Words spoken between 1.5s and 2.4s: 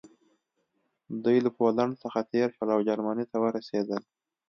پولنډ څخه